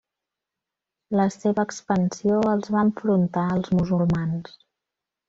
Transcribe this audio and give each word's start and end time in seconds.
La 1.19 1.27
seva 1.35 1.65
expansió 1.69 2.39
els 2.53 2.71
va 2.77 2.83
enfrontar 2.89 3.45
als 3.57 3.71
musulmans. 3.81 4.57